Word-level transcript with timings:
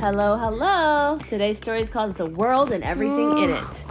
Hello, 0.00 0.36
hello. 0.36 1.18
Today's 1.28 1.56
story 1.58 1.82
is 1.82 1.88
called 1.90 2.16
The 2.16 2.26
World 2.26 2.70
and 2.70 2.84
Everything 2.84 3.38
in 3.38 3.50
It. 3.50 3.84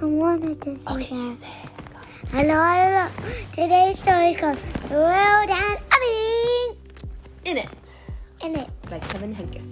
I 0.00 0.04
wanted 0.04 0.60
to 0.62 0.76
see 0.78 0.88
Okay, 0.88 1.28
that. 1.28 1.38
say 1.38 1.46
it. 1.62 2.28
Hello, 2.30 2.58
hello. 2.58 3.08
Today's 3.52 3.98
story 3.98 4.30
is 4.32 4.40
called 4.40 4.58
The 4.88 4.94
World 4.94 5.50
and 5.50 5.78
Everything 5.92 6.76
In 7.44 7.58
It 7.58 8.00
in 8.42 8.56
It. 8.56 8.68
by 8.90 8.98
Kevin 8.98 9.34
Henkes. 9.34 9.68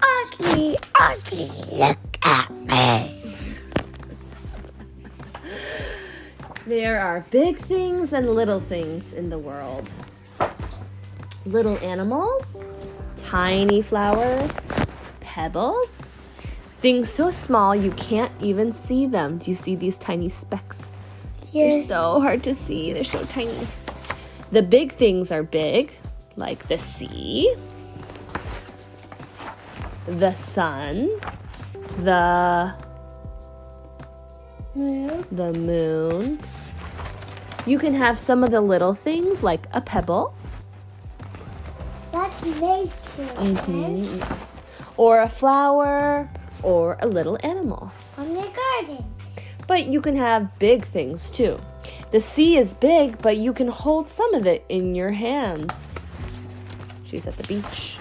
Osley, 0.00 0.76
Osley, 0.94 1.78
look 1.78 1.98
at 2.22 2.50
me. 2.52 3.34
There 6.66 7.00
are 7.00 7.26
big 7.30 7.58
things 7.58 8.12
and 8.12 8.30
little 8.34 8.60
things 8.60 9.12
in 9.12 9.28
the 9.30 9.38
world. 9.38 9.88
Little 11.46 11.78
animals, 11.78 12.44
tiny 13.28 13.82
flowers, 13.82 14.50
pebbles, 15.20 15.90
things 16.80 17.10
so 17.10 17.28
small 17.28 17.76
you 17.76 17.90
can't 17.90 18.32
even 18.40 18.72
see 18.72 19.04
them. 19.06 19.36
Do 19.36 19.50
you 19.50 19.54
see 19.54 19.76
these 19.76 19.98
tiny 19.98 20.30
specks? 20.30 20.78
Yes. 21.52 21.86
They're 21.86 21.88
so 21.88 22.20
hard 22.22 22.42
to 22.44 22.54
see. 22.54 22.94
They're 22.94 23.04
so 23.04 23.22
tiny. 23.24 23.66
The 24.50 24.62
big 24.62 24.92
things 24.92 25.30
are 25.30 25.42
big, 25.42 25.92
like 26.36 26.66
the 26.68 26.78
sea, 26.78 27.54
the 30.06 30.32
sun, 30.32 31.10
the 31.98 32.72
Moon. 34.74 35.26
the 35.32 35.52
moon. 35.52 36.38
You 37.66 37.78
can 37.78 37.92
have 37.92 38.18
some 38.18 38.42
of 38.42 38.50
the 38.50 38.62
little 38.62 38.94
things 38.94 39.42
like 39.42 39.66
a 39.72 39.82
pebble 39.82 40.32
Nature. 42.44 42.90
mhm, 43.36 44.38
or 44.96 45.22
a 45.22 45.28
flower 45.28 46.28
or 46.62 46.96
a 47.00 47.06
little 47.06 47.38
animal. 47.42 47.90
On 48.16 48.34
the 48.34 48.48
garden. 48.48 49.04
But 49.66 49.86
you 49.86 50.00
can 50.00 50.16
have 50.16 50.58
big 50.58 50.84
things 50.84 51.30
too. 51.30 51.60
The 52.10 52.20
sea 52.20 52.56
is 52.56 52.72
big, 52.74 53.20
but 53.20 53.36
you 53.36 53.52
can 53.52 53.68
hold 53.68 54.08
some 54.08 54.32
of 54.34 54.46
it 54.46 54.64
in 54.68 54.94
your 54.94 55.10
hands. 55.10 55.72
She's 57.04 57.26
at 57.26 57.36
the 57.36 57.44
beach. 57.44 57.98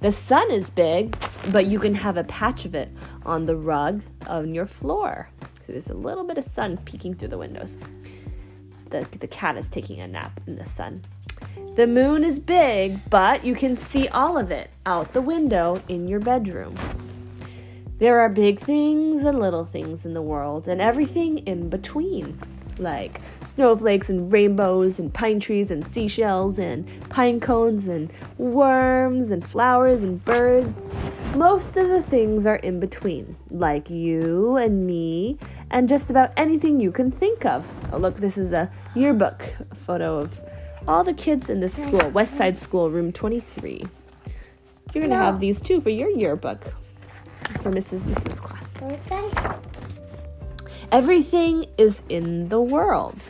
The 0.00 0.12
sun 0.12 0.50
is 0.50 0.70
big, 0.70 1.16
but 1.50 1.66
you 1.66 1.78
can 1.78 1.94
have 1.94 2.16
a 2.16 2.24
patch 2.24 2.64
of 2.64 2.74
it 2.74 2.88
on 3.24 3.44
the 3.46 3.56
rug 3.56 4.02
on 4.26 4.54
your 4.54 4.66
floor. 4.66 5.28
So 5.60 5.72
there's 5.72 5.90
a 5.90 5.94
little 5.94 6.24
bit 6.24 6.38
of 6.38 6.44
sun 6.44 6.78
peeking 6.84 7.14
through 7.14 7.28
the 7.28 7.38
windows. 7.38 7.76
The, 8.88 9.06
the 9.18 9.28
cat 9.28 9.56
is 9.56 9.68
taking 9.68 10.00
a 10.00 10.08
nap 10.08 10.40
in 10.46 10.56
the 10.56 10.66
sun. 10.66 11.04
The 11.76 11.86
moon 11.86 12.24
is 12.24 12.38
big, 12.38 13.00
but 13.08 13.44
you 13.44 13.54
can 13.54 13.76
see 13.76 14.08
all 14.08 14.36
of 14.36 14.50
it 14.50 14.70
out 14.84 15.12
the 15.12 15.22
window 15.22 15.80
in 15.88 16.08
your 16.08 16.20
bedroom. 16.20 16.76
There 17.98 18.20
are 18.20 18.28
big 18.28 18.58
things 18.58 19.24
and 19.24 19.38
little 19.38 19.64
things 19.64 20.04
in 20.04 20.14
the 20.14 20.22
world, 20.22 20.68
and 20.68 20.80
everything 20.80 21.38
in 21.38 21.68
between, 21.68 22.38
like 22.78 23.20
snowflakes 23.54 24.10
and 24.10 24.32
rainbows, 24.32 24.98
and 24.98 25.12
pine 25.12 25.38
trees 25.38 25.70
and 25.70 25.86
seashells, 25.86 26.58
and 26.58 26.86
pine 27.08 27.40
cones, 27.40 27.86
and 27.86 28.12
worms, 28.38 29.30
and 29.30 29.46
flowers, 29.46 30.02
and 30.02 30.24
birds. 30.24 30.78
Most 31.36 31.76
of 31.76 31.88
the 31.88 32.02
things 32.02 32.46
are 32.46 32.56
in 32.56 32.80
between, 32.80 33.36
like 33.50 33.88
you 33.90 34.56
and 34.56 34.86
me, 34.86 35.38
and 35.70 35.88
just 35.88 36.10
about 36.10 36.32
anything 36.36 36.80
you 36.80 36.90
can 36.90 37.10
think 37.10 37.44
of. 37.44 37.64
Oh, 37.92 37.98
look, 37.98 38.16
this 38.16 38.36
is 38.36 38.52
a 38.52 38.70
yearbook 38.94 39.44
photo 39.74 40.18
of 40.18 40.40
all 40.90 41.04
the 41.04 41.14
kids 41.14 41.48
in 41.48 41.60
this 41.60 41.72
school, 41.72 42.10
West 42.10 42.36
Side 42.36 42.58
School, 42.58 42.90
room 42.90 43.12
23. 43.12 43.84
You're 44.92 45.04
gonna 45.04 45.14
No. 45.14 45.22
have 45.22 45.38
these 45.38 45.60
too 45.60 45.80
for 45.80 45.90
your 45.90 46.10
yearbook 46.10 46.74
for 47.62 47.70
Mrs. 47.70 48.02
Smith's 48.02 48.40
class. 48.40 48.64
Everything 50.90 51.66
is 51.78 52.00
in 52.08 52.48
the 52.48 52.60
world. 52.60 53.22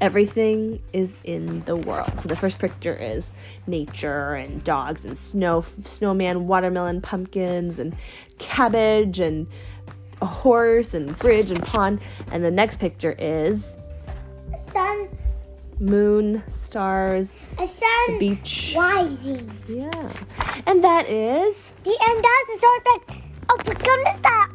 Everything 0.00 0.80
is 0.94 1.18
in 1.22 1.62
the 1.66 1.76
world. 1.76 2.10
So 2.20 2.28
the 2.28 2.36
first 2.36 2.58
picture 2.58 2.94
is 2.94 3.26
nature 3.66 4.34
and 4.34 4.64
dogs 4.64 5.04
and 5.04 5.18
snow, 5.18 5.64
snowman, 5.84 6.46
watermelon, 6.46 7.02
pumpkins 7.02 7.78
and 7.78 7.94
cabbage 8.38 9.20
and 9.20 9.46
a 10.22 10.26
horse 10.26 10.94
and 10.94 11.18
bridge 11.18 11.50
and 11.50 11.62
pond. 11.62 12.00
And 12.32 12.42
the 12.42 12.50
next 12.50 12.78
picture 12.78 13.14
is 13.18 13.76
Sun. 14.72 15.08
Moon, 15.78 16.42
stars, 16.62 17.32
A 17.58 17.66
sun. 17.66 18.18
beach. 18.18 18.74
Rising. 18.76 19.50
Yeah. 19.68 20.10
And 20.66 20.82
that 20.84 21.08
is 21.08 21.56
The 21.84 21.96
end. 22.08 22.18
of 22.18 22.46
the 22.48 22.58
short 22.60 22.84
back. 22.84 23.22
Oh, 23.48 23.56
become 23.58 24.02
the 24.04 24.18
star. 24.18 24.50